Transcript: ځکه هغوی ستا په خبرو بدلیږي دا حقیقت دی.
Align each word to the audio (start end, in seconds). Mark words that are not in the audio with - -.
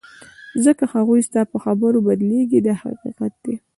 ځکه 0.65 0.83
هغوی 0.93 1.19
ستا 1.27 1.41
په 1.51 1.57
خبرو 1.63 2.03
بدلیږي 2.07 2.59
دا 2.67 2.73
حقیقت 2.83 3.33
دی. 3.43 3.55